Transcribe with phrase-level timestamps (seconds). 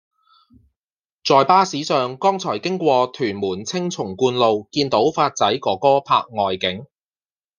[1.23, 6.87] 在巴士上剛才經過屯門青松觀路見到發仔哥哥拍外景